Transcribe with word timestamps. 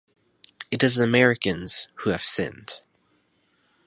It 0.71 0.81
is 0.81 0.95
the 0.95 1.03
Americans 1.03 1.87
who 1.97 2.09
have 2.09 2.23
sinned. 2.23 2.81